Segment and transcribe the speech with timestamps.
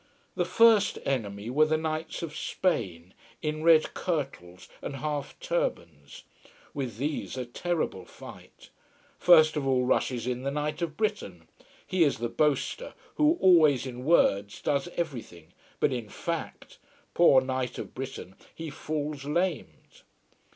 [0.33, 3.13] The first enemy were the knights of Spain,
[3.43, 6.23] in red kirtles and half turbans.
[6.73, 8.69] With these a terrible fight.
[9.19, 11.47] First of all rushes in the Knight of Britain.
[11.85, 15.53] He is the boaster, who always in words, does everything.
[15.79, 16.79] But in fact,
[17.13, 20.01] poor knight of Britain, he falls lamed.